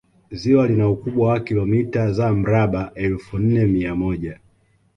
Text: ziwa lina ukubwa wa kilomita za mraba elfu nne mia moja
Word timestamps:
ziwa 0.39 0.67
lina 0.69 0.85
ukubwa 0.93 1.29
wa 1.29 1.39
kilomita 1.39 2.11
za 2.11 2.33
mraba 2.33 2.91
elfu 2.95 3.37
nne 3.39 3.65
mia 3.65 3.95
moja 3.95 4.39